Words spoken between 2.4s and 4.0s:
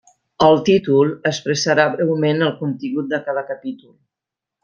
el contingut de cada capítol.